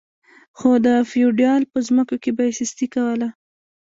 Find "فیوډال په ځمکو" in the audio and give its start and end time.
1.11-2.15